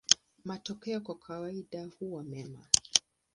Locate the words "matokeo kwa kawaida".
0.45-1.89